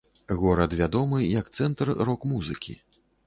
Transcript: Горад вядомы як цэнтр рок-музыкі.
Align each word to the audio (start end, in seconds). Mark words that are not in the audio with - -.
Горад 0.43 0.71
вядомы 0.79 1.19
як 1.41 1.51
цэнтр 1.59 1.93
рок-музыкі. 2.09 2.79